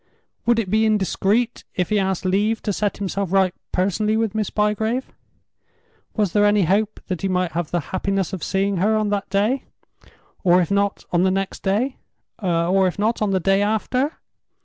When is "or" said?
10.43-10.59, 12.41-12.87